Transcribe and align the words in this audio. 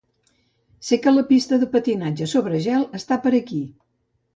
Sé 0.87 0.99
que 1.03 1.13
la 1.13 1.25
pista 1.29 1.61
de 1.65 1.69
patinatge 1.75 2.31
sobre 2.35 2.67
gel 2.69 2.91
està 3.05 3.23
per 3.27 3.37
aquí. 3.45 3.65